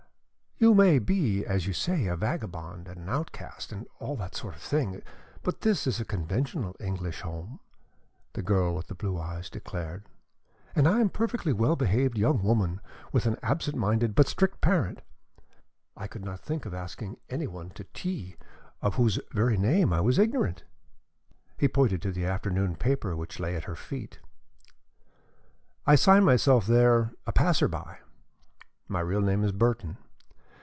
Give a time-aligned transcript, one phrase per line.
[0.63, 4.53] "You may be, as you say, a vagabond and an outcast, and all that sort
[4.53, 5.01] of thing,
[5.41, 7.59] but this is a conventional English home,"
[8.33, 10.03] the girl with the blue eyes declared,
[10.75, 12.79] "and I am a perfectly well behaved young woman
[13.11, 15.01] with an absent minded but strict parent.
[15.97, 18.35] I could not think of asking any one to tea
[18.83, 20.63] of whose very name I was ignorant."
[21.57, 24.19] He pointed to the afternoon paper which lay at her feet.
[25.87, 27.97] "I sign myself there 'A Passer by.'
[28.87, 29.97] My real name is Burton.